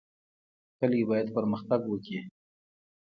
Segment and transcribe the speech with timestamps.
[0.79, 2.19] کلي باید پرمختګ وکړي